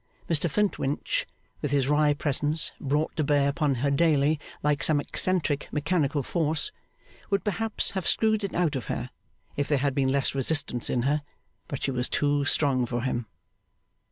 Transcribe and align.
Mr 0.27 0.49
Flintwinch, 0.49 1.27
with 1.61 1.69
his 1.69 1.87
wry 1.87 2.11
presence 2.11 2.71
brought 2.81 3.15
to 3.15 3.23
bear 3.23 3.47
upon 3.47 3.75
her 3.85 3.91
daily 3.91 4.39
like 4.63 4.81
some 4.81 4.99
eccentric 4.99 5.69
mechanical 5.71 6.23
force, 6.23 6.71
would 7.29 7.43
perhaps 7.43 7.91
have 7.91 8.07
screwed 8.07 8.43
it 8.43 8.55
out 8.55 8.75
of 8.75 8.87
her, 8.87 9.11
if 9.55 9.67
there 9.67 9.77
had 9.77 9.93
been 9.93 10.09
less 10.09 10.33
resistance 10.33 10.89
in 10.89 11.03
her; 11.03 11.21
but 11.67 11.83
she 11.83 11.91
was 11.91 12.09
too 12.09 12.43
strong 12.45 12.83
for 12.87 13.03
him. 13.03 13.27